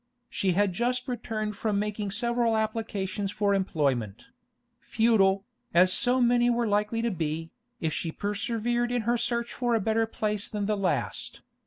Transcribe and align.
She 0.31 0.53
had 0.53 0.73
just 0.73 1.07
returned 1.07 1.55
from 1.55 1.77
making 1.77 2.09
several 2.09 2.57
applications 2.57 3.29
for 3.29 3.53
employment—futile, 3.53 5.45
as 5.75 5.93
so 5.93 6.19
many 6.19 6.49
were 6.49 6.65
likely 6.65 7.03
to 7.03 7.11
be, 7.11 7.51
if 7.79 7.93
she 7.93 8.11
persevered 8.11 8.91
in 8.91 9.03
her 9.03 9.19
search 9.19 9.53
for 9.53 9.75
a 9.75 9.79
better 9.79 10.07
place 10.07 10.49
than 10.49 10.65
the 10.65 10.75
last. 10.75 11.41